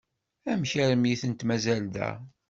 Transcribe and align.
Amek 0.51 0.73
armi 0.85 1.09
i 1.11 1.19
tent-mazal 1.21 1.85
da? 1.93 2.09